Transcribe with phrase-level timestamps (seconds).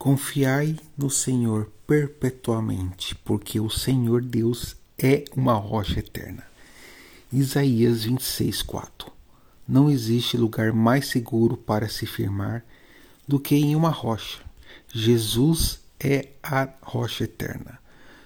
[0.00, 6.42] Confiai no Senhor perpetuamente, porque o Senhor Deus é uma rocha eterna.
[7.30, 9.12] Isaías 26, 4
[9.68, 12.64] Não existe lugar mais seguro para se firmar
[13.28, 14.40] do que em uma rocha.
[14.88, 17.78] Jesus é a rocha eterna.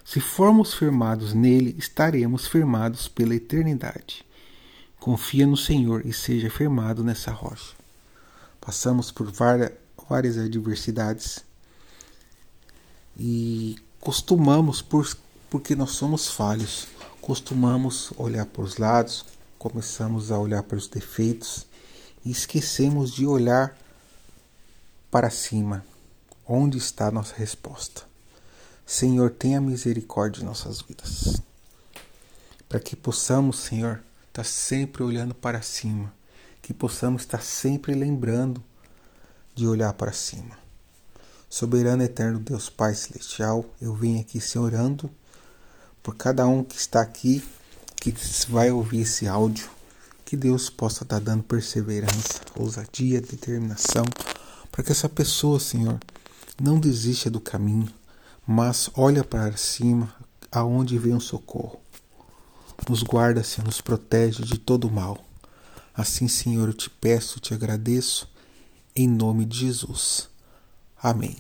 [0.04, 4.24] Se formos firmados nele, estaremos firmados pela eternidade.
[5.00, 7.74] Confia no Senhor e seja firmado nessa rocha.
[8.60, 11.42] Passamos por várias, adversidades
[13.18, 15.16] e costumamos, por,
[15.50, 16.88] porque nós somos falhos,
[17.20, 19.24] costumamos olhar para os lados,
[19.58, 21.66] começamos a olhar para os defeitos
[22.24, 23.76] e esquecemos de olhar
[25.10, 25.84] para cima,
[26.46, 28.02] onde está a nossa resposta.
[28.84, 31.40] Senhor, tenha misericórdia de nossas vidas.
[32.68, 36.12] Para que possamos, Senhor, estar sempre olhando para cima,
[36.60, 38.62] que possamos estar sempre lembrando
[39.54, 40.63] de olhar para cima.
[41.54, 45.08] Soberano eterno Deus Pai Celestial, eu venho aqui se orando
[46.02, 47.44] por cada um que está aqui,
[47.94, 48.12] que
[48.48, 49.70] vai ouvir esse áudio,
[50.24, 54.02] que Deus possa estar dando perseverança, ousadia, determinação,
[54.72, 56.00] para que essa pessoa, Senhor,
[56.60, 57.88] não desista do caminho,
[58.44, 60.12] mas olha para cima,
[60.50, 61.80] aonde vem o socorro.
[62.88, 65.24] Nos guarda, Senhor, nos protege de todo mal.
[65.94, 68.28] Assim, Senhor, eu te peço, te agradeço,
[68.96, 70.33] em nome de Jesus.
[71.04, 71.36] Amém.